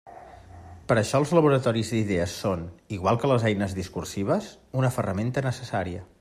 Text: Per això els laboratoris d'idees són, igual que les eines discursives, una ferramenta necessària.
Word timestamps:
Per 0.91 0.95
això 1.01 1.19
els 1.23 1.33
laboratoris 1.39 1.91
d'idees 1.97 2.33
són, 2.45 2.65
igual 2.99 3.21
que 3.25 3.31
les 3.33 3.47
eines 3.53 3.77
discursives, 3.83 4.53
una 4.83 4.95
ferramenta 4.99 5.45
necessària. 5.53 6.07